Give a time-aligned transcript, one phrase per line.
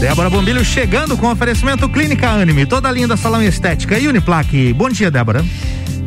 [0.00, 4.72] Débora Bombilho chegando com oferecimento Clínica Anime, toda linda salão estética e Uniplaque.
[4.72, 5.44] Bom dia, Débora.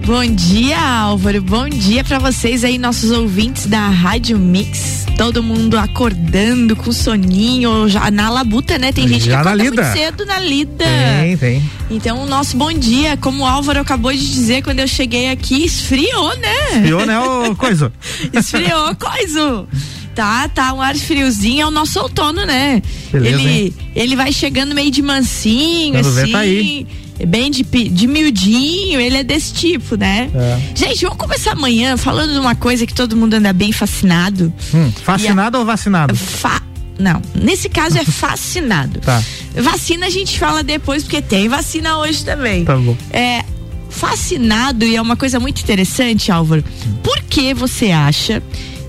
[0.04, 1.39] Bom dia, Álvaro.
[1.43, 5.06] Bom dia para vocês aí, nossos ouvintes da Rádio Mix.
[5.16, 8.91] Todo mundo acordando com soninho, já na labuta, né?
[8.91, 10.86] Tem gente já que acorda muito cedo na lida.
[11.20, 11.64] Tem, tem.
[11.91, 15.66] Então, o nosso bom dia, como o Álvaro acabou de dizer quando eu cheguei aqui,
[15.66, 16.78] esfriou, né?
[16.78, 17.94] Esfriou, né, o coisa?
[18.34, 19.68] esfriou, coisa.
[20.16, 22.82] Tá, tá um ar friozinho, é o nosso outono, né?
[23.11, 26.25] Beleza, ele, ele vai chegando meio de mansinho, Quando assim.
[26.25, 26.88] vê, tá aí.
[27.28, 30.29] Bem de, de miudinho, ele é desse tipo, né?
[30.33, 30.60] É.
[30.75, 34.52] Gente, vamos começar amanhã falando de uma coisa que todo mundo anda bem fascinado.
[34.73, 36.16] Hum, fascinado ou vacinado?
[36.16, 36.61] Fa
[36.97, 38.99] não, nesse caso é fascinado.
[38.99, 39.23] Tá.
[39.55, 42.66] Vacina a gente fala depois, porque tem vacina hoje também.
[42.66, 42.95] Tá bom.
[43.11, 43.43] É,
[43.89, 46.63] fascinado, e é uma coisa muito interessante, Álvaro.
[47.02, 48.41] Por que você acha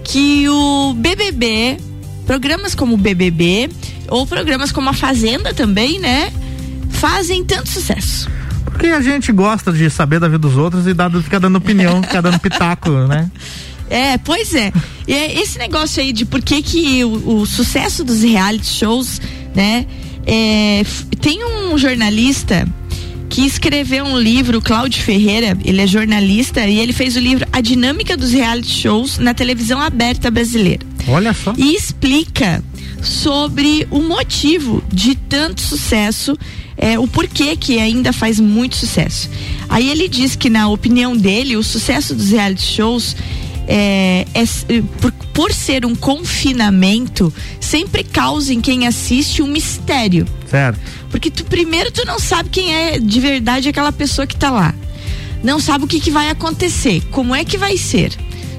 [0.04, 1.78] que o BBB,
[2.26, 3.70] programas como o BBB,
[4.08, 6.32] ou programas como a Fazenda também, né?
[6.90, 8.30] Fazem tanto sucesso.
[8.64, 12.02] Porque a gente gosta de saber da vida dos outros e dado, fica dando opinião,
[12.02, 13.30] fica dando pitaco, né?
[13.90, 14.72] É, pois é.
[15.06, 19.20] E é esse negócio aí de por que que o, o sucesso dos reality shows,
[19.54, 19.86] né?
[20.26, 20.82] é,
[21.20, 22.66] tem um jornalista
[23.34, 27.60] que escreveu um livro, Cláudio Ferreira, ele é jornalista e ele fez o livro A
[27.60, 30.86] Dinâmica dos Reality Shows na televisão aberta brasileira.
[31.08, 31.52] Olha só.
[31.58, 32.62] E explica
[33.02, 36.38] sobre o motivo de tanto sucesso,
[36.76, 39.28] é, o porquê que ainda faz muito sucesso.
[39.68, 43.16] Aí ele diz que, na opinião dele, o sucesso dos reality shows
[43.66, 50.26] é, é eh, por, por ser um confinamento, sempre causa em quem assiste um mistério.
[50.46, 50.78] Certo.
[51.10, 54.74] Porque tu primeiro tu não sabe quem é de verdade aquela pessoa que tá lá.
[55.42, 58.16] Não sabe o que, que vai acontecer, como é que vai ser,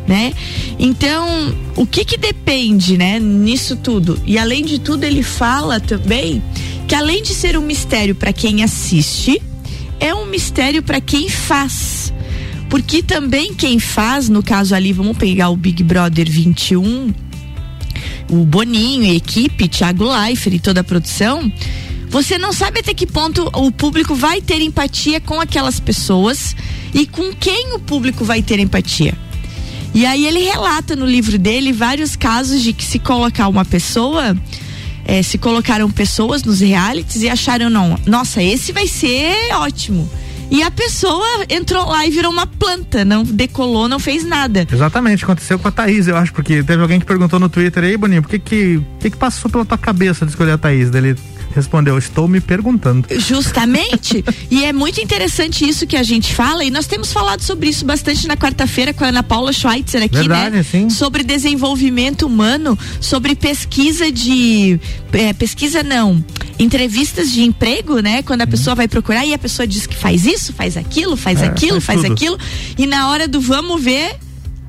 [0.07, 0.33] né?
[0.77, 4.21] Então, o que que depende, né, nisso tudo?
[4.23, 6.43] E além de tudo, ele fala também
[6.87, 9.41] que além de ser um mistério para quem assiste,
[9.99, 12.13] é um mistério para quem faz.
[12.75, 17.13] Porque também quem faz, no caso ali, vamos pegar o Big Brother 21,
[18.29, 21.49] o Boninho e equipe, Thiago Leifert e toda a produção,
[22.09, 26.53] você não sabe até que ponto o público vai ter empatia com aquelas pessoas
[26.93, 29.17] e com quem o público vai ter empatia.
[29.93, 34.37] E aí ele relata no livro dele vários casos de que se colocar uma pessoa,
[35.05, 40.09] eh, se colocaram pessoas nos realities e acharam não, nossa, esse vai ser ótimo.
[40.49, 44.67] E a pessoa entrou lá e virou uma planta, não decolou, não fez nada.
[44.71, 47.97] Exatamente, aconteceu com a Thaís, eu acho, porque teve alguém que perguntou no Twitter, aí,
[47.97, 50.89] Boninho, por que que, que que passou pela tua cabeça de escolher a Thaís?
[50.89, 51.19] Daí Ele
[51.55, 53.07] respondeu, estou me perguntando.
[53.17, 54.23] Justamente.
[54.51, 57.85] e é muito interessante isso que a gente fala, e nós temos falado sobre isso
[57.85, 60.63] bastante na quarta-feira com a Ana Paula Schweitzer aqui, Verdade, né?
[60.63, 60.89] sim.
[60.89, 64.79] Sobre desenvolvimento humano, sobre pesquisa de.
[65.13, 66.23] é, pesquisa não.
[66.59, 68.21] Entrevistas de emprego, né?
[68.21, 71.41] Quando a pessoa vai procurar e a pessoa diz que faz isso, faz aquilo, faz
[71.41, 72.37] É, aquilo, faz faz aquilo.
[72.77, 74.15] E na hora do vamos ver.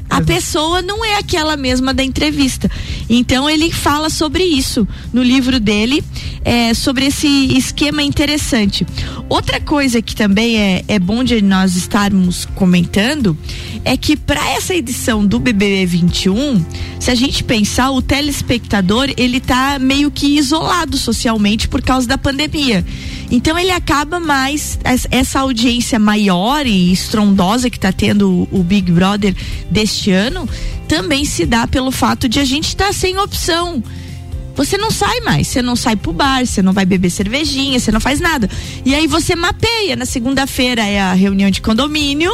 [0.08, 2.70] A pessoa não é aquela mesma da entrevista.
[3.08, 6.02] Então ele fala sobre isso no livro dele,
[6.44, 8.86] é, sobre esse esquema interessante.
[9.28, 13.36] Outra coisa que também é, é bom de nós estarmos comentando
[13.84, 16.64] é que para essa edição do BBB 21,
[17.00, 22.16] se a gente pensar, o telespectador ele tá meio que isolado socialmente por causa da
[22.18, 22.84] pandemia.
[23.30, 28.62] Então ele acaba mais es- essa audiência maior e estrondosa que está tendo o, o
[28.62, 29.34] Big Brother
[29.70, 30.48] deste ano
[30.88, 33.82] também se dá pelo fato de a gente estar sem opção.
[34.54, 37.92] Você não sai mais, você não sai pro bar, você não vai beber cervejinha, você
[37.92, 38.48] não faz nada.
[38.86, 39.94] E aí você mapeia.
[39.96, 42.32] Na segunda-feira é a reunião de condomínio,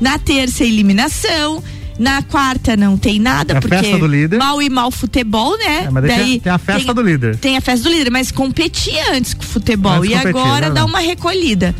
[0.00, 1.60] na terça é eliminação,
[1.98, 4.38] na quarta não tem nada, É porque festa do líder.
[4.38, 5.84] mal e mal futebol, né?
[5.86, 7.36] É, mas daí tem- tem a festa do líder.
[7.38, 9.94] Tem a festa do líder, mas competia antes com o futebol.
[9.94, 10.74] Antes e agora né?
[10.74, 11.74] dá uma recolhida.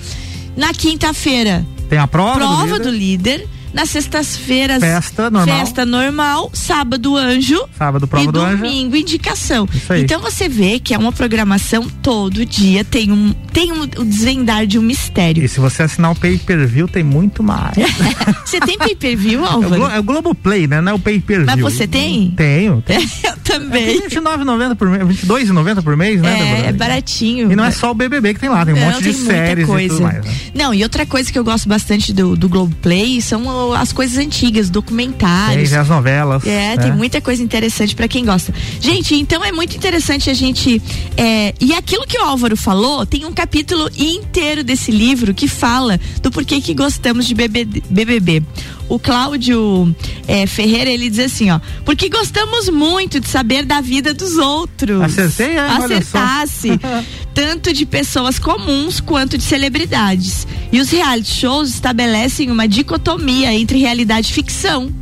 [0.56, 3.80] Na quinta-feira, Tem a prova, prova do do líder, líder.
[3.80, 5.58] Na sexta-feira, Festa normal.
[5.58, 6.50] Festa normal.
[6.52, 7.60] Sábado, anjo.
[7.76, 8.56] sábado, prova e do anjo.
[8.58, 9.68] domingo, indicação.
[9.96, 14.66] Então você vê que é uma programação todo dia, tem um, tem um, o desvendar
[14.66, 15.44] de um mistério.
[15.44, 17.74] E se você assinar o pay per view, tem muito mais.
[18.44, 19.74] Você tem pay per view, É o, Álvaro?
[19.76, 20.80] Glo é o Globoplay, né?
[20.80, 21.46] Não é o pay per view.
[21.46, 22.30] Mas você tem?
[22.36, 22.82] Tenho.
[22.86, 23.08] tenho.
[23.24, 23.82] Eu também.
[23.84, 26.34] É R$29,90 por mês, R$22,90 por mês, né?
[26.34, 26.68] É, Débora?
[26.68, 27.50] é baratinho.
[27.50, 29.64] E não é só o BBB que tem lá, tem um Não, monte de séries
[29.64, 29.88] e coisa.
[29.88, 30.24] tudo mais.
[30.24, 30.34] Né?
[30.54, 34.68] Não, e outra coisa que eu gosto bastante do, do Globoplay são as coisas antigas,
[34.68, 35.70] documentários.
[35.70, 36.44] Tem as novelas.
[36.46, 38.52] É, tem muita coisa interessante para quem gosta.
[38.80, 40.82] Gente, então é muito interessante a gente.
[41.16, 45.98] É, e aquilo que o Álvaro falou, tem um capítulo inteiro desse livro que fala
[46.22, 48.42] do porquê que gostamos de BBB.
[48.88, 49.94] O Cláudio
[50.28, 55.02] é, Ferreira, ele diz assim, ó, porque gostamos muito de saber da vida dos outros.
[55.02, 56.78] Acertei, é, Acertasse.
[57.34, 60.46] tanto de pessoas comuns quanto de celebridades.
[60.74, 64.92] E os reality shows estabelecem uma dicotomia entre realidade e ficção.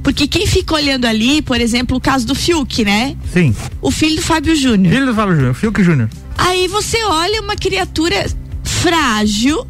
[0.00, 3.16] Porque quem fica olhando ali, por exemplo, o caso do Fiuk, né?
[3.32, 3.52] Sim.
[3.82, 4.94] O filho do Fábio Júnior.
[4.94, 6.08] Filho do Fábio Júnior, Fiuk Júnior.
[6.38, 8.24] Aí você olha uma criatura
[8.62, 9.66] frágil,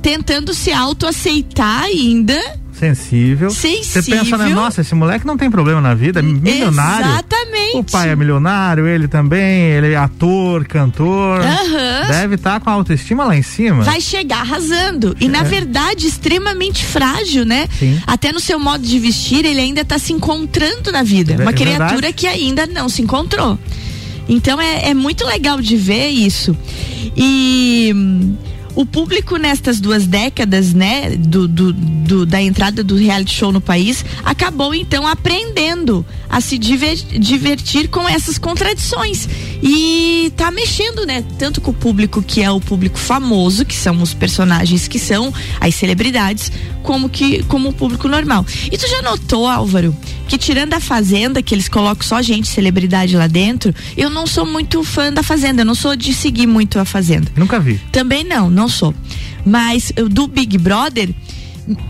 [0.00, 2.40] tentando se autoaceitar ainda
[2.78, 3.50] sensível.
[3.50, 4.02] Sensível.
[4.02, 4.48] Você pensa, né?
[4.48, 7.06] Nossa, esse moleque não tem problema na vida, é milionário.
[7.06, 7.76] Exatamente.
[7.76, 11.40] O pai é milionário, ele também, ele é ator, cantor.
[11.40, 12.08] Uhum.
[12.08, 13.82] Deve estar tá com a autoestima lá em cima.
[13.82, 15.16] Vai chegar arrasando.
[15.20, 15.28] E é.
[15.28, 17.68] na verdade, extremamente frágil, né?
[17.78, 18.00] Sim.
[18.06, 21.34] Até no seu modo de vestir, ele ainda está se encontrando na vida.
[21.34, 22.12] É Uma criatura verdade.
[22.14, 23.58] que ainda não se encontrou.
[24.28, 26.56] Então é, é muito legal de ver isso.
[27.16, 27.92] E
[28.78, 33.60] o público nestas duas décadas, né, do, do, do, da entrada do reality show no
[33.60, 39.28] país, acabou então aprendendo a se divertir com essas contradições
[39.60, 44.00] e tá mexendo, né, tanto com o público que é o público famoso, que são
[44.00, 46.52] os personagens que são as celebridades,
[46.84, 48.46] como que como o público normal.
[48.70, 49.94] E tu já notou, Álvaro,
[50.28, 54.46] que tirando a Fazenda, que eles colocam só gente celebridade lá dentro, eu não sou
[54.46, 57.32] muito fã da Fazenda, eu não sou de seguir muito a Fazenda.
[57.34, 57.80] Nunca vi.
[57.90, 58.94] Também não, não sou.
[59.44, 61.14] Mas do Big Brother,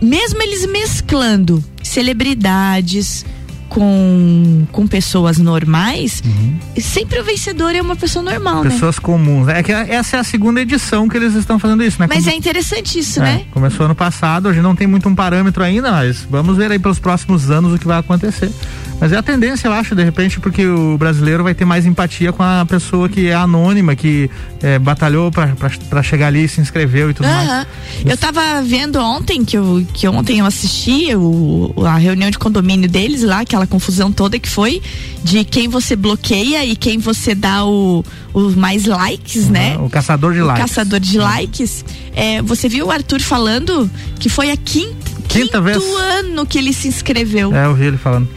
[0.01, 3.25] mesmo eles mesclando celebridades,
[3.69, 6.59] com, com pessoas normais, uhum.
[6.81, 8.71] sempre o vencedor é uma pessoa normal, né?
[8.71, 9.03] Pessoas né?
[9.03, 9.49] comuns.
[9.49, 12.07] É que essa é a segunda edição que eles estão fazendo isso, né?
[12.09, 12.31] Mas Como...
[12.31, 13.43] é interessante isso, é, né?
[13.51, 16.99] Começou ano passado, hoje não tem muito um parâmetro ainda, mas vamos ver aí pelos
[16.99, 18.51] próximos anos o que vai acontecer.
[19.01, 22.33] Mas é a tendência, eu acho, de repente, porque o brasileiro vai ter mais empatia
[22.33, 24.29] com a pessoa que é anônima, que
[24.61, 27.35] é, batalhou para chegar ali e se inscreveu e tudo uhum.
[27.35, 27.67] mais.
[28.05, 32.89] Eu tava vendo ontem, que, eu, que ontem eu assisti o, a reunião de condomínio
[32.89, 34.83] deles lá, aquela confusão toda que foi
[35.23, 38.05] de quem você bloqueia e quem você dá o,
[38.35, 39.79] o mais likes, uhum, né?
[39.79, 40.63] O caçador de o likes.
[40.63, 41.85] caçador de likes.
[42.17, 44.97] É, você viu o Arthur falando que foi a quinta,
[45.29, 45.79] quinta quinto vez.
[45.79, 47.55] ano que ele se inscreveu.
[47.55, 48.29] É, eu vi ele falando.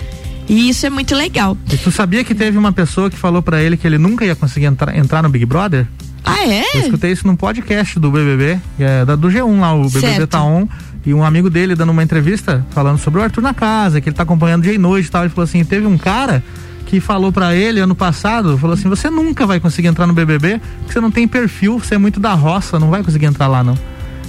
[0.51, 1.57] E isso é muito legal.
[1.71, 4.36] E tu sabia que teve uma pessoa que falou para ele que ele nunca ia
[4.36, 5.88] conseguir entrar, entrar no Big Brother?
[6.25, 6.65] Ah, é?
[6.75, 10.27] Eu escutei isso num podcast do BBB, é, da, do G1 lá, o BBB certo.
[10.27, 10.68] tá on.
[11.06, 14.15] E um amigo dele dando uma entrevista falando sobre o Arthur na casa, que ele
[14.15, 15.24] tá acompanhando dia e noite e tal.
[15.24, 16.44] Ele falou assim: teve um cara
[16.86, 20.59] que falou para ele ano passado, falou assim: "Você nunca vai conseguir entrar no BBB,
[20.80, 23.63] porque você não tem perfil, você é muito da roça, não vai conseguir entrar lá
[23.63, 23.77] não".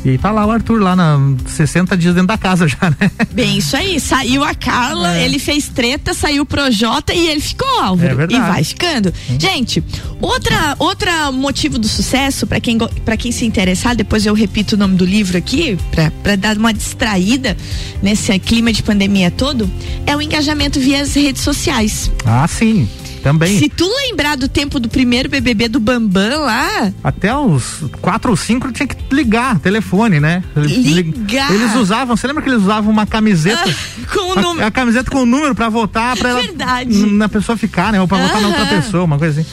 [0.05, 3.11] E tá lá o Arthur, lá na 60 dias dentro da casa já, né?
[3.33, 4.01] Bem, isso aí.
[4.01, 5.25] Saiu a Carla, é.
[5.25, 8.11] ele fez treta, saiu o Projota e ele ficou Álvaro.
[8.11, 8.43] É verdade.
[8.43, 9.15] E vai ficando.
[9.31, 9.39] Hum.
[9.39, 9.83] Gente,
[10.21, 14.79] outra, outra motivo do sucesso, para quem, pra quem se interessar, depois eu repito o
[14.79, 15.79] nome do livro aqui,
[16.23, 17.57] para dar uma distraída
[18.03, 19.71] nesse clima de pandemia todo,
[20.05, 22.11] é o engajamento via as redes sociais.
[22.25, 22.89] Ah, sim.
[23.23, 23.59] Também.
[23.59, 26.93] Se tu lembrar do tempo do primeiro BBB do Bambam lá.
[27.05, 30.43] Até uns quatro ou cinco tinha que ligar telefone, né?
[30.57, 31.53] Ligar.
[31.53, 33.63] Eles usavam, você lembra que eles usavam uma camiseta?
[33.65, 34.65] Ah, com o número.
[34.65, 37.01] A, a, camiseta com o número pra votar, pra Verdade.
[37.01, 37.13] ela.
[37.13, 38.01] Na pessoa ficar, né?
[38.01, 39.51] Ou pra votar na outra pessoa, uma coisa assim.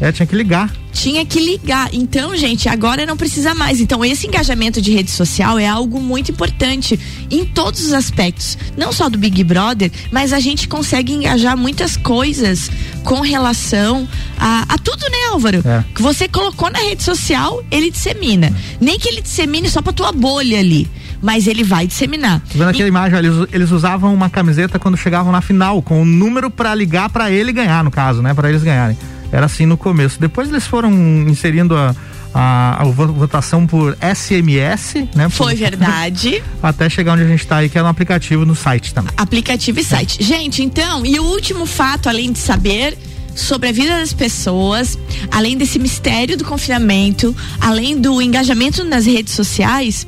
[0.00, 0.70] É, tinha que ligar.
[0.92, 1.90] Tinha que ligar.
[1.92, 3.80] Então, gente, agora não precisa mais.
[3.80, 6.98] Então, esse engajamento de rede social é algo muito importante
[7.30, 8.56] em todos os aspectos.
[8.76, 12.70] Não só do Big Brother, mas a gente consegue engajar muitas coisas
[13.04, 14.08] com relação
[14.38, 15.62] a, a tudo, né, Álvaro?
[15.64, 15.84] É.
[15.94, 18.52] Que você colocou na rede social, ele dissemina.
[18.80, 20.88] Nem que ele dissemine só pra tua bolha ali
[21.20, 22.40] mas ele vai disseminar.
[22.52, 22.88] Tô vendo aquela e...
[22.88, 26.72] imagem, eles, eles usavam uma camiseta quando chegavam na final, com o um número para
[26.74, 28.34] ligar para ele ganhar, no caso, né?
[28.34, 28.96] Para eles ganharem.
[29.32, 30.20] Era assim no começo.
[30.20, 30.90] Depois eles foram
[31.28, 31.94] inserindo a,
[32.34, 35.28] a, a, votação por SMS, né?
[35.28, 36.42] Foi por, verdade.
[36.62, 39.12] até chegar onde a gente está aí, que é no aplicativo no site também.
[39.16, 40.20] Aplicativo e site.
[40.20, 40.24] É.
[40.24, 42.96] Gente, então, e o último fato, além de saber
[43.34, 44.98] sobre a vida das pessoas,
[45.30, 50.06] além desse mistério do confinamento, além do engajamento nas redes sociais,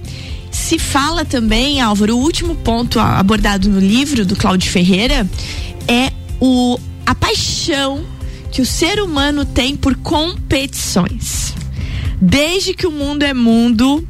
[0.51, 5.29] se fala também, Álvaro, o último ponto abordado no livro do Cláudio Ferreira
[5.87, 8.05] é o, a paixão
[8.51, 11.55] que o ser humano tem por competições.
[12.21, 14.07] Desde que o mundo é mundo,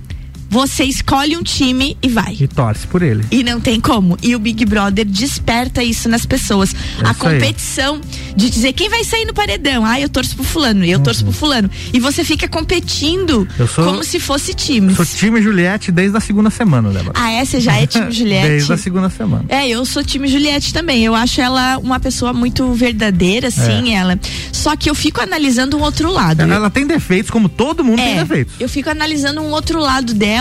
[0.50, 2.36] você escolhe um time e vai.
[2.40, 3.24] E torce por ele.
[3.30, 4.18] E não tem como.
[4.20, 6.74] E o Big Brother desperta isso nas pessoas.
[6.74, 6.76] É
[7.06, 7.34] a isso aí.
[7.38, 8.00] competição
[8.36, 9.84] de dizer quem vai sair no paredão.
[9.86, 11.70] Ah, eu torço pro fulano, eu torço pro fulano.
[11.92, 13.66] E você fica competindo Uhum.
[13.68, 14.96] Sou- como se fosse times.
[14.96, 17.12] Sou time Juliette desde a segunda semana, Débora.
[17.14, 17.44] Ah, é?
[17.44, 18.48] Você já é time Juliette?
[18.48, 19.44] Desde a segunda semana.
[19.48, 21.04] É, eu sou time Juliette também.
[21.04, 24.18] Eu acho ela uma pessoa muito verdadeira, assim, ela.
[24.52, 26.42] Só que eu fico analisando um outro lado.
[26.42, 28.54] Ela, ela tem defeitos, como todo mundo tem É, defeitos.
[28.58, 30.39] eu fico analisando um outro lado dela,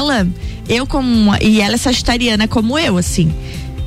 [0.67, 3.31] eu como uma- e ela é sagitariana como eu, assim.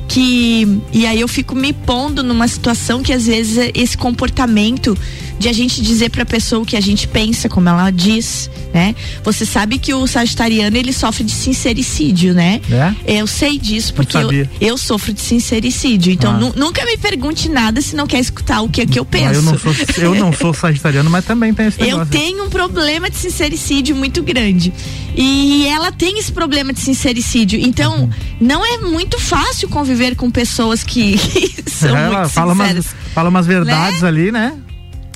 [0.07, 4.95] Que e aí eu fico me pondo numa situação que às vezes esse comportamento
[5.39, 8.95] de a gente dizer pra pessoa o que a gente pensa, como ela diz, né?
[9.23, 12.61] Você sabe que o sagitariano ele sofre de sincericídio, né?
[13.05, 13.19] É?
[13.19, 14.29] Eu sei disso porque eu,
[14.61, 16.13] eu sofro de sincericídio.
[16.13, 16.37] Então Ah.
[16.37, 19.33] nu- nunca me pergunte nada se não quer escutar o que, que eu Ah, penso.
[19.33, 22.11] eu, não sou, eu não sou sagitariano, mas também tem esse Eu negócio.
[22.11, 24.71] tenho um problema de sincericídio muito grande.
[25.15, 27.59] E ela tem esse problema de sincericídio.
[27.59, 28.09] Então, Uhum.
[28.41, 31.15] não é muito fácil conviver com pessoas que
[31.67, 32.95] são ela muito fala umas, sinceras.
[33.13, 34.53] fala umas verdades ali, né?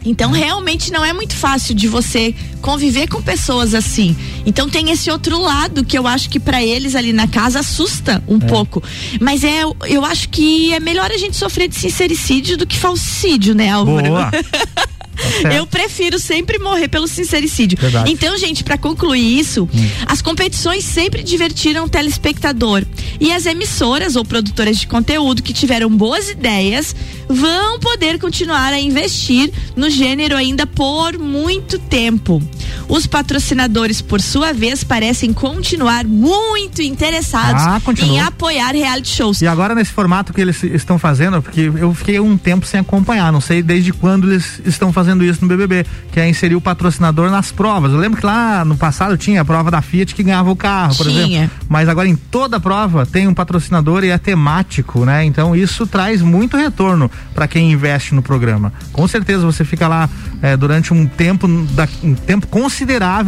[0.05, 4.15] Então, realmente não é muito fácil de você conviver com pessoas assim.
[4.45, 8.23] Então, tem esse outro lado que eu acho que pra eles ali na casa assusta
[8.27, 8.81] um pouco.
[9.19, 13.53] Mas é, eu acho que é melhor a gente sofrer de sincericídio do que falsicídio,
[13.53, 14.07] né, Álvaro?
[14.07, 14.31] Boa.
[15.41, 15.53] Tá.
[15.53, 17.77] Eu prefiro sempre morrer pelo sincericídio.
[17.79, 18.09] Verdade.
[18.09, 18.13] Hum.
[18.13, 19.67] Então, gente, pra concluir isso,
[20.05, 22.83] as competições sempre divertiram o telespectador.
[23.19, 26.95] E as emissoras ou produtoras de conteúdo que tiveram boas ideias
[27.27, 32.41] vão poder continuar a investir no gênero ainda por muito tempo.
[32.87, 39.41] Os patrocinadores, por sua vez, parecem continuar muito interessados Ah, em apoiar reality shows.
[39.41, 43.31] E agora nesse formato que eles estão fazendo, porque eu fiquei um tempo sem acompanhar,
[43.31, 47.29] não sei desde quando eles estão fazendo isso no BBB, que é inserir o patrocinador
[47.29, 47.91] nas provas.
[47.91, 50.95] Eu lembro que lá no passado tinha a prova da Fiat que ganhava o carro,
[50.95, 51.23] por Tinha.
[51.25, 51.57] exemplo.
[51.67, 55.25] Mas agora em toda prova tem um patrocinador e é temático, né?
[55.25, 58.71] Então isso traz muito retorno para quem investe no programa.
[58.93, 60.09] Com certeza você fica lá
[60.41, 62.76] eh, durante um tempo, um tempo considerável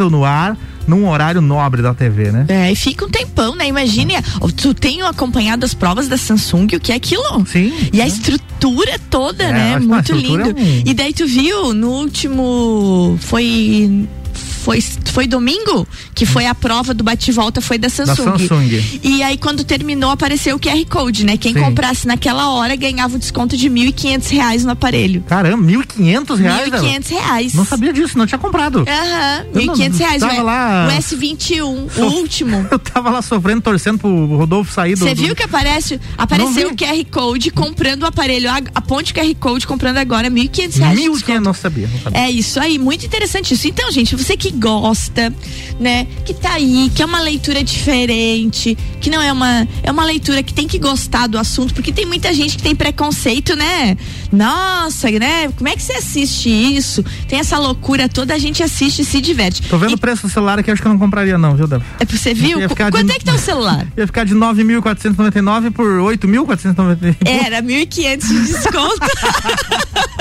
[0.10, 2.46] no ar, num horário nobre da TV, né?
[2.48, 3.68] É, e fica um tempão, né?
[3.68, 4.14] Imagine,
[4.56, 7.46] tu tem acompanhado as provas da Samsung, o que é aquilo?
[7.46, 7.72] Sim.
[7.94, 9.80] E a estrutura toda, É, né?
[9.80, 10.60] Muito estrutura lindo.
[10.60, 13.18] é um- E daí tu viu no último.
[13.22, 14.08] Foi.
[14.34, 18.16] Foi, foi domingo que foi a prova do bate-volta, foi da Samsung.
[18.38, 19.00] Samsung.
[19.04, 21.38] E aí, quando terminou, apareceu o QR Code, né?
[21.38, 21.62] Quem Sim.
[21.62, 25.24] comprasse naquela hora ganhava o desconto de 1.500 reais no aparelho.
[25.28, 26.66] Caramba, 1.500 reais?
[26.66, 26.84] R$ Débora?
[27.00, 27.54] 1.500 reais.
[27.54, 28.80] Não sabia disso, não tinha comprado.
[28.88, 30.20] Aham, Eu não- 1.500 reais.
[30.22, 32.68] tava o, lá- o S21, o So- último.
[32.70, 35.00] Eu tava lá sofrendo, torcendo pro Rodolfo sair do.
[35.06, 39.34] Você viu que aparece, apareceu o QR Code comprando o aparelho, a, a ponte QR
[39.40, 41.00] Code comprando agora 1.500 reais.
[41.00, 41.42] de 1.500, desconto.
[41.42, 42.20] não sabia, não sabia.
[42.22, 43.68] É isso aí, muito interessante isso.
[43.68, 45.34] Então, gente, você que gosta,
[45.80, 50.04] né, que tá aí, que é uma leitura diferente, que não é uma é uma
[50.06, 53.98] leitura que tem que gostar do assunto, porque tem muita gente que tem preconceito, né?
[54.32, 55.50] Nossa, né?
[55.58, 57.04] Como é que você assiste isso?
[57.28, 59.62] Tem essa loucura toda, a gente assiste e se diverte.
[59.64, 61.68] Tô vendo E- o preço do celular aqui, acho que eu não compraria, não, viu,
[61.68, 61.90] Débora?
[62.00, 62.60] é, você viu?
[62.68, 63.88] Qu- Quanto de- é que tá o celular?
[63.98, 67.16] Ia ficar de 9.499 por 8.499.
[67.26, 69.00] Era 1.500 de desconto.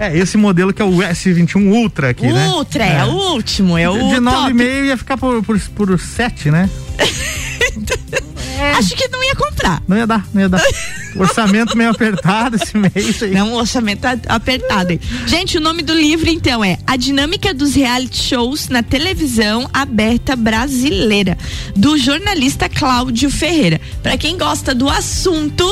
[0.00, 2.48] É, esse modelo que é o S21 Ultra aqui, né?
[2.48, 3.04] Ultra, é.
[3.04, 4.52] o último, é o De top.
[4.52, 6.68] 9,5 ia ficar por, por, por 7, né?
[8.72, 9.82] Acho que não ia comprar.
[9.86, 10.62] Não ia dar, não ia dar.
[11.16, 13.30] Orçamento meio apertado esse mês aí.
[13.30, 14.90] Não, orçamento a- apertado.
[14.92, 15.00] hein?
[15.26, 20.34] Gente, o nome do livro, então, é A Dinâmica dos Reality Shows na Televisão Aberta
[20.34, 21.38] Brasileira,
[21.76, 23.80] do jornalista Cláudio Ferreira.
[24.02, 25.64] Pra quem gosta do assunto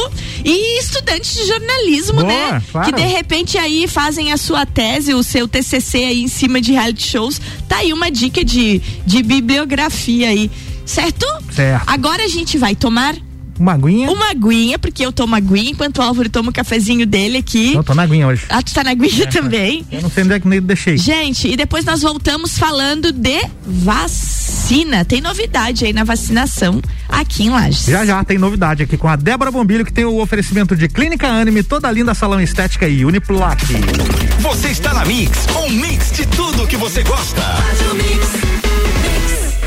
[0.44, 2.62] e estudantes de jornalismo, Boa, né?
[2.70, 2.86] claro.
[2.92, 6.70] Que de repente aí fazem a sua tese, o seu TCC aí em cima de
[6.70, 7.40] reality shows.
[7.68, 10.48] Tá aí uma dica de, de bibliografia aí.
[10.92, 11.26] Certo?
[11.54, 11.84] Certo.
[11.86, 13.14] Agora a gente vai tomar
[13.58, 14.10] Uma aguinha.
[14.10, 17.74] uma aguinha, porque eu tomo aguinha, enquanto o Álvaro toma o cafezinho dele aqui.
[17.74, 18.44] Eu tô na aguinha hoje.
[18.48, 19.86] Ah, tu tá na aguinha também?
[19.90, 20.96] Eu não sei onde é que nem deixei.
[20.98, 25.04] Gente, e depois nós voltamos falando de vacina.
[25.04, 27.86] Tem novidade aí na vacinação aqui em Lages.
[27.86, 31.26] Já já tem novidade aqui com a Débora Bombilho, que tem o oferecimento de Clínica
[31.28, 33.64] Anime, toda linda salão estética e Uniplac.
[34.40, 37.42] Você está na Mix, um mix de tudo que você gosta.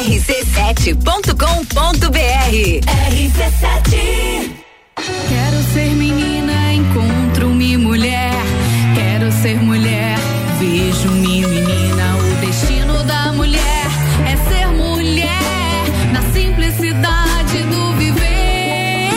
[0.00, 1.34] rc7.com.br.
[3.10, 4.50] RC7
[5.28, 8.32] Quero ser menina, encontro-me mulher.
[8.94, 10.16] Quero ser mulher,
[10.58, 12.16] vejo-me menina.
[12.16, 13.86] O destino da mulher
[14.26, 19.10] é ser mulher, na simplicidade do viver.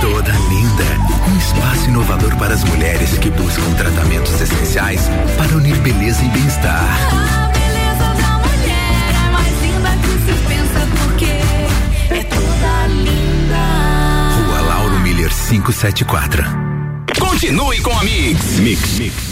[0.00, 0.84] Toda linda.
[1.30, 7.21] Um espaço inovador para as mulheres que buscam tratamentos essenciais para unir beleza e bem-estar.
[15.60, 16.44] 574.
[17.20, 18.58] Continue com a Mix.
[18.60, 18.98] Mix.
[18.98, 19.31] Mix.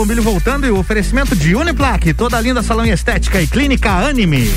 [0.01, 4.49] Bombilho voltando e o oferecimento de Uniplaque, toda linda salão estética e clínica Anime.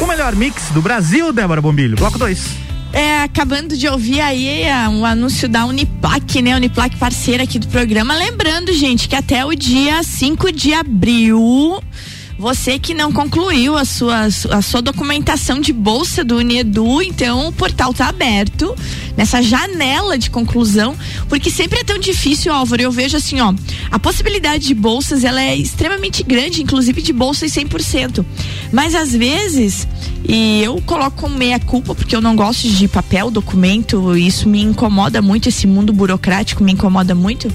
[0.00, 1.98] O melhor mix do Brasil, Débora Bombilho.
[1.98, 2.70] Bloco 2.
[2.94, 6.56] É, acabando de ouvir aí é, um anúncio da Uniplac, né?
[6.56, 8.14] Uniplac parceira aqui do programa.
[8.14, 11.78] Lembrando, gente, que até o dia 5 de abril.
[12.40, 17.52] Você que não concluiu a sua, a sua documentação de bolsa do Unedu, então o
[17.52, 18.74] portal tá aberto
[19.14, 20.96] nessa janela de conclusão,
[21.28, 22.80] porque sempre é tão difícil, Álvaro.
[22.80, 23.52] Eu vejo assim, ó,
[23.90, 28.24] a possibilidade de bolsas ela é extremamente grande, inclusive de bolsas 100%.
[28.72, 29.86] Mas às vezes,
[30.26, 35.20] e eu coloco meia culpa, porque eu não gosto de papel, documento, isso me incomoda
[35.20, 37.52] muito, esse mundo burocrático me incomoda muito.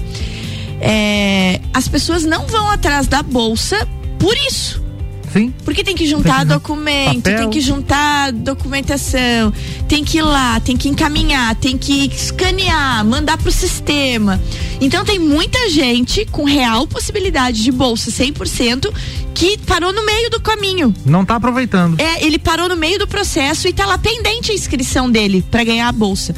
[0.80, 4.84] É, as pessoas não vão atrás da bolsa por isso.
[5.32, 5.52] Sim.
[5.64, 7.38] Porque tem que juntar Tem que- documento, papel.
[7.40, 9.52] tem que juntar documentação,
[9.88, 14.40] tem que ir lá, tem que encaminhar, tem que escanear, mandar pro sistema.
[14.80, 18.90] Então tem muita gente com real possibilidade de bolsa 100%
[19.34, 20.94] que parou no meio do caminho.
[21.04, 22.00] Não tá aproveitando.
[22.00, 25.64] É, ele parou no meio do processo e tá lá pendente a inscrição dele para
[25.64, 26.34] ganhar a bolsa.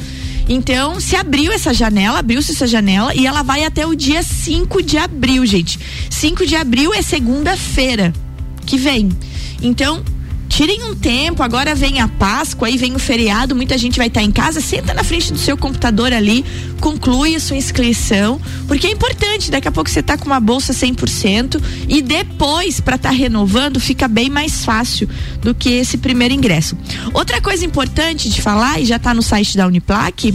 [0.51, 4.81] Então, se abriu essa janela, abriu-se essa janela e ela vai até o dia 5
[4.81, 5.79] de abril, gente.
[6.09, 8.11] 5 de abril é segunda-feira
[8.65, 9.09] que vem.
[9.61, 10.03] Então,
[10.59, 14.21] tirem um tempo, agora vem a Páscoa, aí vem o feriado, muita gente vai estar
[14.21, 16.43] em casa, senta na frente do seu computador ali,
[16.81, 20.73] conclui a sua inscrição, porque é importante, daqui a pouco você tá com uma bolsa
[20.73, 25.07] 100% e depois para estar renovando fica bem mais fácil
[25.41, 26.77] do que esse primeiro ingresso.
[27.13, 30.33] Outra coisa importante de falar e já tá no site da Uniplac,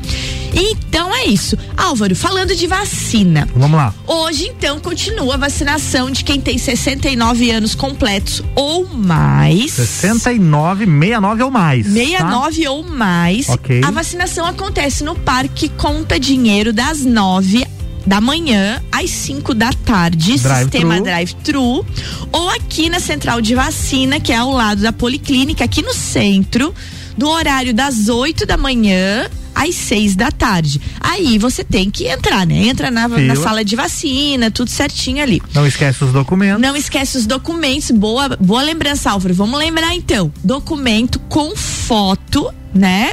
[0.54, 1.58] Então é isso.
[1.78, 3.48] Álvaro, falando de vacina.
[3.56, 3.94] Vamos lá.
[4.06, 9.72] Hoje, então, continua a vacinação de quem tem 69 anos completos ou mais.
[9.74, 11.86] 69, 69 ou mais.
[11.86, 11.92] tá?
[11.94, 13.50] 69 ou mais.
[13.50, 13.82] Ok.
[13.84, 17.66] A vacinação acontece no Parque Conta Dinheiro das 9
[18.06, 20.72] da manhã às 5 da tarde, Drive-thru.
[20.72, 21.86] sistema drive-thru,
[22.32, 26.74] ou aqui na central de vacina, que é ao lado da Policlínica, aqui no centro,
[27.18, 30.82] do horário das 8 da manhã às 6 da tarde.
[31.00, 32.68] Aí você tem que entrar, né?
[32.68, 35.42] Entra na, na sala de vacina, tudo certinho ali.
[35.54, 36.62] Não esquece os documentos.
[36.62, 37.92] Não esquece os documentos.
[37.92, 39.34] Boa, boa lembrança, Álvaro.
[39.34, 40.32] Vamos lembrar então.
[40.44, 43.12] Documento com foto, né?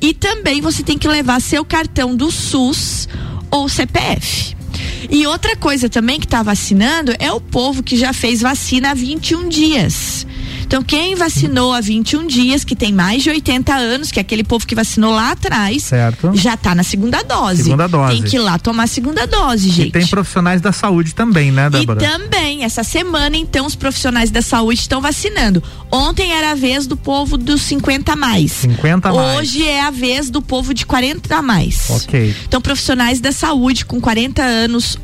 [0.00, 3.08] E também você tem que levar seu cartão do SUS
[3.54, 4.56] ou CPF.
[5.08, 8.94] E outra coisa também que está vacinando é o povo que já fez vacina há
[8.94, 10.26] 21 dias.
[10.74, 14.42] Então quem vacinou há 21 dias, que tem mais de 80 anos, que é aquele
[14.42, 16.32] povo que vacinou lá atrás, Certo.
[16.34, 17.62] já tá na segunda dose.
[17.62, 18.12] Segunda dose.
[18.14, 19.92] Tem que ir lá tomar a segunda dose, E gente.
[19.92, 22.00] tem profissionais da saúde também, né, E Débora?
[22.00, 25.62] também, essa semana, então, os profissionais da saúde estão vacinando.
[25.92, 28.50] Ontem era a vez do povo dos 50 a mais.
[28.50, 29.38] 50 a mais.
[29.38, 31.88] Hoje é a vez do povo de 40 a mais.
[31.88, 32.34] Ok.
[32.48, 34.98] Então, profissionais da saúde com 40 anos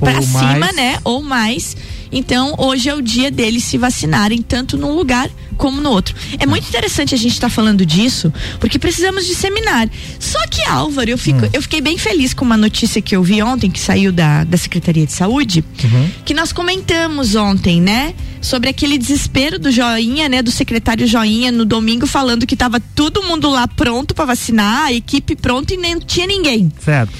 [0.00, 0.98] pra Ou cima, né?
[1.04, 1.76] Ou mais.
[2.14, 6.14] Então, hoje é o dia deles se vacinarem, tanto num lugar como no outro.
[6.38, 9.88] É muito interessante a gente estar falando disso, porque precisamos disseminar.
[10.18, 11.18] Só que, Álvaro, eu, Hum.
[11.18, 14.44] fico, eu fiquei bem feliz com uma notícia que eu vi ontem, que saiu da,
[14.44, 16.08] da Secretaria de Saúde, Uhum.
[16.24, 18.14] que nós comentamos ontem, né?
[18.40, 20.42] Sobre aquele desespero do Joinha, né?
[20.42, 24.92] Do secretário Joinha no domingo falando que tava todo mundo lá pronto para vacinar, a
[24.92, 26.70] equipe pronta e nem tinha ninguém.
[26.84, 27.12] Certo.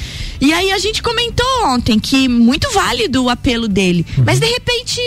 [0.44, 4.04] E aí a gente comentou ontem que muito válido o apelo dele.
[4.26, 5.00] Mas de repente,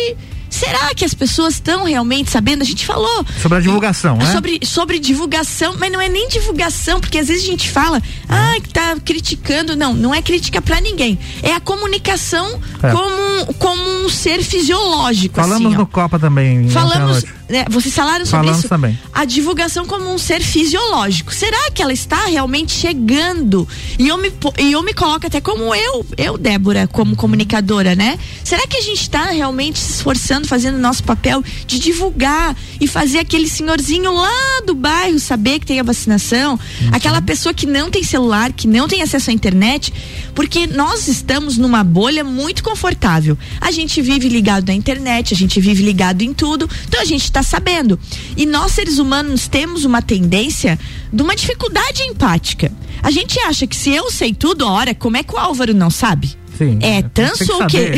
[0.49, 2.63] será que as pessoas estão realmente sabendo?
[2.63, 3.23] A gente falou.
[3.41, 4.31] Sobre a divulgação, né?
[4.31, 8.55] Sobre, sobre divulgação, mas não é nem divulgação, porque às vezes a gente fala, ah,
[8.61, 9.75] que tá criticando.
[9.75, 11.19] Não, não é crítica pra ninguém.
[11.43, 12.91] É a comunicação É.
[12.91, 13.16] como,
[13.57, 15.35] como um ser fisiológico.
[15.35, 15.79] Falamos assim, ó.
[15.79, 16.67] no Copa também.
[16.67, 18.69] à Falamos, né, vocês falaram sobre Falamos isso?
[18.69, 18.99] também.
[19.13, 21.33] A divulgação como um ser fisiológico.
[21.33, 23.67] Será que ela está realmente chegando?
[23.97, 28.19] E eu me, e eu me coloco até como eu, eu, Débora, como comunicadora, né?
[28.43, 32.87] Será que a gente está realmente se esforçando, fazendo o nosso papel de divulgar e
[32.87, 36.59] fazer aquele senhorzinho lá do bairro saber que tem a vacinação?
[36.91, 39.93] Aquela pessoa que não tem celular, que não tem acesso à internet,
[40.33, 43.26] porque nós estamos numa bolha muito confortável.
[43.59, 47.23] A gente vive ligado na internet, a gente vive ligado em tudo, então a gente
[47.23, 47.99] está sabendo.
[48.35, 50.77] E nós, seres humanos, temos uma tendência
[51.11, 52.71] de uma dificuldade empática.
[53.01, 55.89] A gente acha que se eu sei tudo, ora, como é que o Álvaro não
[55.89, 56.37] sabe?
[56.57, 56.79] Sim.
[56.81, 57.91] É tanso que ou o quê?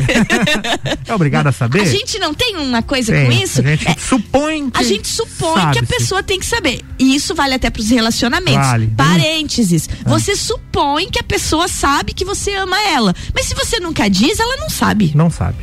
[1.08, 1.82] é obrigado a saber?
[1.82, 3.62] A gente não tem uma coisa com isso?
[3.62, 6.82] A gente É, supõe que a gente supõe que a pessoa tem que saber.
[6.98, 8.68] E isso vale até para os relacionamentos.
[8.68, 8.92] Vale.
[8.98, 9.04] Ah.
[9.04, 9.90] Parênteses.
[10.06, 13.16] Você supõe que a pessoa sabe que você ama ela.
[13.34, 15.12] Mas se você nunca diz, ela não sabe.
[15.16, 15.58] Não sabe.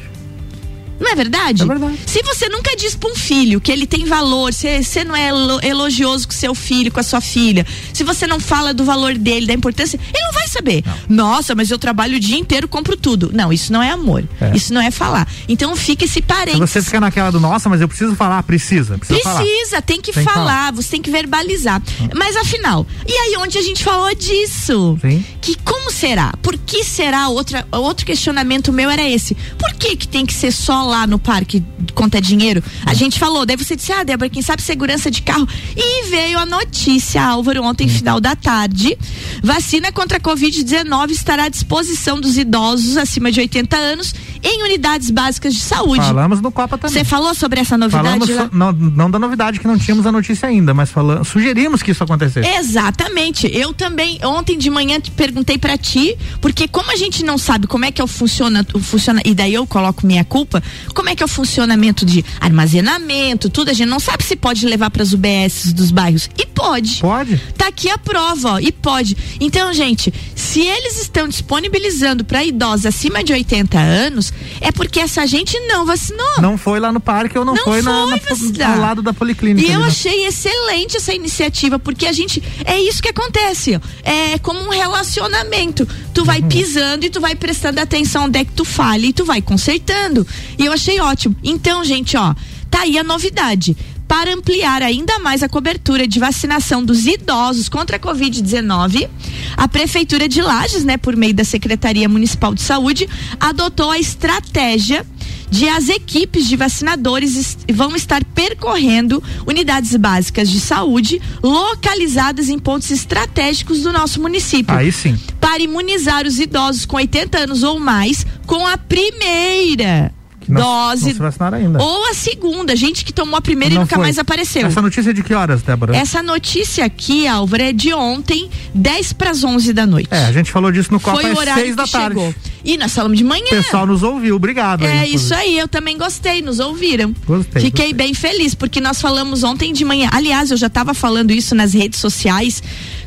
[1.00, 1.62] Não é verdade?
[1.62, 1.98] É verdade.
[2.06, 5.28] Se você nunca diz para um filho que ele tem valor, se você não é
[5.28, 9.14] elo- elogioso com seu filho, com a sua filha, se você não fala do valor
[9.16, 10.84] dele, da importância, ele não vai saber.
[11.08, 13.30] Nossa, mas eu trabalho o dia inteiro, compro tudo.
[13.32, 14.24] Não, isso não é amor.
[14.40, 14.56] É.
[14.56, 15.28] Isso não é falar.
[15.48, 16.58] Então fica esse Se parênteses.
[16.60, 18.96] você fica naquela do nossa, mas eu preciso falar, precisa.
[18.98, 19.34] Precisa.
[19.34, 21.82] Precisa, tem que Tem que falar, você tem que verbalizar.
[22.14, 24.98] Mas afinal, e aí onde a gente falou disso?
[25.00, 25.24] Sim.
[25.40, 26.32] Que como será?
[26.42, 27.28] Por que será?
[27.28, 29.34] Outra, outro questionamento meu era esse.
[29.58, 31.62] Por que que tem que ser só lá no parque
[31.94, 32.62] conta dinheiro?
[32.84, 35.46] A gente falou, daí você disse, ah, Débora, quem sabe segurança de carro.
[35.76, 38.96] E veio a notícia, Álvaro, ontem, final da tarde.
[39.42, 45.10] Vacina contra a Covid-19 estará à disposição dos idosos acima de 80 anos em unidades
[45.10, 46.04] básicas de saúde.
[46.04, 46.98] Falamos no Copa também.
[46.98, 48.26] Você falou sobre essa novidade?
[48.26, 51.90] So- não, não da novidade que não tínhamos a notícia ainda, mas falamos, sugerimos que
[51.90, 52.48] isso acontecesse.
[52.48, 53.46] Exatamente.
[53.52, 57.66] Eu também ontem de manhã te perguntei pra ti, porque como a gente não sabe
[57.66, 60.62] como é que é o funciona, o funciona e daí eu coloco minha culpa,
[60.94, 64.66] como é que é o funcionamento de armazenamento, tudo, a gente não sabe se pode
[64.66, 66.28] levar pras UBS dos bairros.
[66.38, 67.00] E pode.
[67.00, 67.40] Pode?
[67.56, 69.16] Tá aqui a prova, ó, e pode.
[69.40, 75.26] Então, gente, se eles estão disponibilizando para idosos acima de 80 anos, é porque essa
[75.26, 76.40] gente não vacinou.
[76.40, 78.72] Não foi lá no parque ou não, Não foi, na, foi na- vacinar.
[78.74, 79.66] ao lado da policlínica.
[79.68, 79.86] E eu né?
[79.86, 82.42] achei excelente essa iniciativa, porque a gente.
[82.64, 83.80] É isso que acontece.
[84.02, 85.86] É como um relacionamento.
[86.14, 86.48] Tu vai Uhum.
[86.48, 90.26] pisando e tu vai prestando atenção onde é que tu falha e tu vai consertando.
[90.58, 91.36] E eu achei ótimo.
[91.42, 92.34] Então, gente, ó,
[92.70, 93.76] tá aí a novidade.
[94.08, 99.08] Para ampliar ainda mais a cobertura de vacinação dos idosos contra a Covid-19,
[99.56, 103.08] a Prefeitura de Lages, né, por meio da Secretaria Municipal de Saúde,
[103.40, 105.04] adotou a estratégia
[105.50, 112.90] de as equipes de vacinadores vão estar percorrendo unidades básicas de saúde localizadas em pontos
[112.90, 115.18] estratégicos do nosso município Aí sim.
[115.40, 120.12] para imunizar os idosos com 80 anos ou mais com a primeira
[120.52, 121.82] não- dose não se vacinaram ainda.
[121.82, 124.04] ou a segunda, gente que tomou a primeira e Não nunca foi.
[124.04, 124.66] mais apareceu.
[124.66, 125.96] Essa notícia é de que horas, Débora?
[125.96, 130.08] Essa notícia aqui, Álvaro, é de ontem, 10 para as 11 da noite.
[130.10, 132.16] É, a gente falou disso no Copa Foi o às horário seis da que tarde.
[132.18, 132.34] chegou.
[132.64, 133.44] E nós falamos de manhã.
[133.46, 134.84] O pessoal nos ouviu, obrigado.
[134.84, 137.14] É aí, isso aí, eu também gostei, nos ouviram.
[137.26, 137.92] Gostei, Fiquei gostei.
[137.94, 140.08] bem feliz, porque nós falamos ontem de manhã.
[140.12, 142.62] Aliás, eu já estava falando isso nas redes sociais.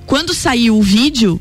[0.06, 1.40] Quando saiu o vídeo,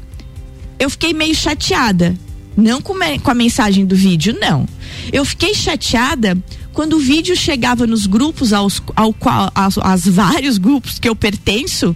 [0.78, 2.14] eu fiquei meio chateada.
[2.56, 4.66] Não com, me- com a mensagem do vídeo, não.
[5.12, 6.36] Eu fiquei chateada
[6.72, 11.16] quando o vídeo chegava nos grupos aos, ao qual, aos, aos vários grupos que eu
[11.16, 11.94] pertenço.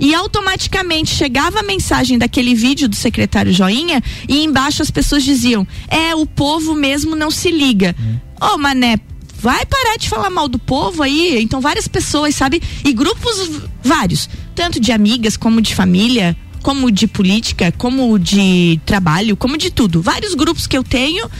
[0.00, 5.66] E automaticamente chegava a mensagem daquele vídeo do secretário Joinha e embaixo as pessoas diziam:
[5.88, 7.96] É, o povo mesmo não se liga.
[8.40, 8.98] Ô, mané,
[9.40, 11.40] Vai parar de falar mal do povo aí.
[11.40, 12.60] Então, várias pessoas, sabe?
[12.84, 13.48] E grupos
[13.84, 19.70] vários, tanto de amigas como de família, como de política, como de trabalho, como de
[19.70, 20.02] tudo.
[20.02, 21.30] Vários grupos que eu tenho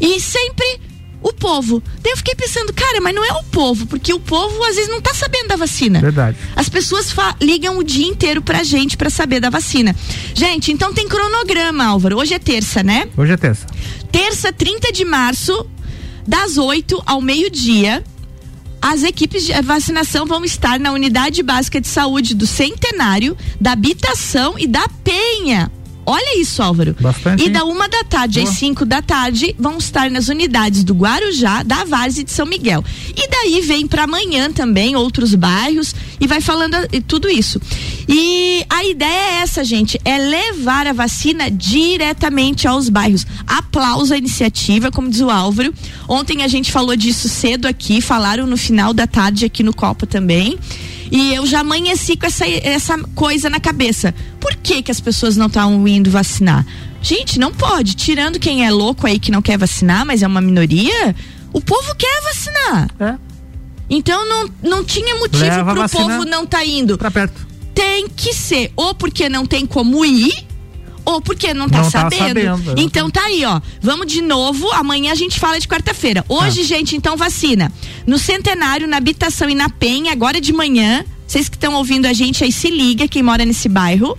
[0.00, 0.80] e sempre
[1.22, 1.82] o povo.
[2.02, 4.90] Daí eu fiquei pensando, cara, mas não é o povo, porque o povo às vezes
[4.90, 6.00] não tá sabendo da vacina.
[6.00, 6.36] Verdade.
[6.56, 9.94] As pessoas ligam o dia inteiro pra gente pra saber da vacina.
[10.34, 12.18] Gente, então tem cronograma, Álvaro.
[12.18, 13.08] Hoje é terça, né?
[13.16, 13.66] Hoje é terça.
[14.10, 15.66] Terça, 30 de março,
[16.26, 18.02] das 8 ao meio-dia.
[18.82, 24.58] As equipes de vacinação vão estar na Unidade Básica de Saúde do Centenário, da Habitação
[24.58, 25.70] e da Penha.
[26.10, 26.94] Olha isso, Álvaro.
[27.00, 28.56] Bastante, E da uma da tarde às Boa.
[28.56, 32.84] 5 da tarde vão estar nas unidades do Guarujá, da Várzea e de São Miguel.
[33.16, 37.60] E daí vem para amanhã também outros bairros e vai falando a- e tudo isso.
[38.08, 43.26] E a ideia é essa, gente, é levar a vacina diretamente aos bairros.
[43.46, 45.72] Aplauso a iniciativa, como diz o Álvaro.
[46.08, 50.06] Ontem a gente falou disso cedo aqui, falaram no final da tarde aqui no Copa
[50.06, 50.58] também.
[51.10, 54.14] E eu já amanheci com essa, essa coisa na cabeça.
[54.38, 56.64] Por que, que as pessoas não estão indo vacinar?
[57.02, 57.94] Gente, não pode.
[57.94, 61.14] Tirando quem é louco aí que não quer vacinar, mas é uma minoria,
[61.52, 62.90] o povo quer vacinar.
[63.00, 63.14] É.
[63.88, 66.96] Então não, não tinha motivo Leva a pro vacina povo não tá indo.
[66.96, 67.46] Pra perto.
[67.74, 70.46] Tem que ser ou porque não tem como ir,
[71.12, 72.40] ou porque não tá Não tá sabendo.
[72.40, 73.60] sabendo, então tá aí, ó.
[73.80, 74.70] Vamos de novo.
[74.72, 76.22] Amanhã a gente fala de quarta-feira.
[76.22, 76.34] Tá.
[76.34, 77.72] Hoje, gente, então vacina.
[78.06, 81.04] No Centenário, na Habitação e na Penha, agora de manhã.
[81.26, 84.18] Vocês que estão ouvindo a gente aí, se liga, quem mora nesse bairro.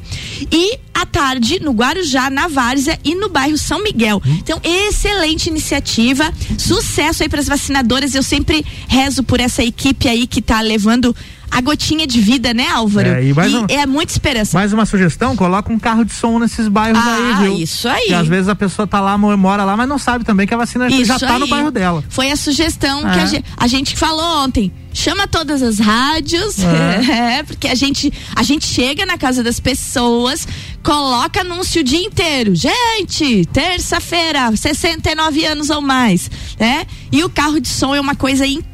[0.49, 4.21] E à tarde, no Guarujá, na Várzea e no bairro São Miguel.
[4.25, 4.37] Hum.
[4.41, 6.31] Então, excelente iniciativa.
[6.57, 8.15] Sucesso aí para as vacinadoras.
[8.15, 11.13] Eu sempre rezo por essa equipe aí que tá levando
[11.51, 13.09] a gotinha de vida, né, Álvaro?
[13.09, 14.57] É, e mais um- é muita esperança.
[14.57, 17.57] Mais uma sugestão, coloca um carro de som nesses bairros Ah, aí, viu?
[17.59, 18.07] isso aí.
[18.07, 20.53] Que às vezes a pessoa tá lá, mo- mora lá, mas não sabe também que
[20.53, 21.49] a vacina já Isso tá no aí.
[21.51, 22.03] bairro dela.
[22.09, 23.13] Foi a sugestão É.
[23.13, 24.71] que a gente, a gente falou ontem.
[24.93, 27.37] Chama todas as rádios, É.
[27.39, 30.45] é, porque a gente, a gente chega na casa das pessoas,
[30.83, 32.53] coloca anúncio o dia inteiro.
[32.55, 36.85] Gente, terça-feira, 69 anos ou mais, né?
[37.11, 38.70] E o carro de som é uma coisa incrível.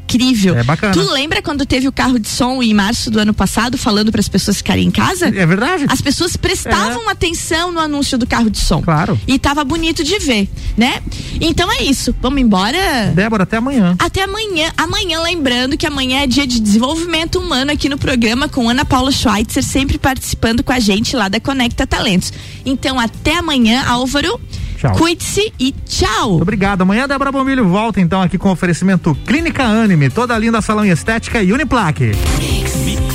[0.56, 0.93] É bacana.
[0.93, 4.21] Tu lembra quando teve o carro de som em março do ano passado, falando para
[4.21, 5.27] as pessoas ficarem em casa?
[5.27, 5.86] É verdade?
[5.88, 8.82] As pessoas prestavam atenção no anúncio do carro de som.
[8.82, 9.19] Claro.
[9.27, 11.01] E tava bonito de ver, né?
[11.39, 12.15] Então é isso.
[12.21, 13.12] Vamos embora?
[13.13, 13.95] Débora, até amanhã.
[13.99, 14.71] Até amanhã.
[14.77, 19.12] Amanhã, lembrando que amanhã é dia de desenvolvimento humano aqui no programa com Ana Paula
[19.12, 22.32] Schweitzer, sempre participando com a gente lá da Conecta Talentos.
[22.65, 24.39] Então, até amanhã, Álvaro.
[24.77, 24.95] Tchau.
[24.95, 26.39] Cuide-se e tchau.
[26.41, 26.81] Obrigado.
[26.81, 30.89] Amanhã a Débora Bombilho volta então aqui com oferecimento Clínica Anime, toda linda salão em
[30.89, 32.11] estética e Uniplaque.
[32.37, 33.07] Mix